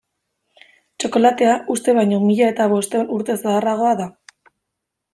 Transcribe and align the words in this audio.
Txokolatea 1.03 1.53
uste 1.75 1.95
baino 1.99 2.21
mila 2.25 2.49
eta 2.55 2.69
bostehun 2.75 3.09
urte 3.19 3.39
zaharragoa 3.41 3.97
da. 4.05 4.13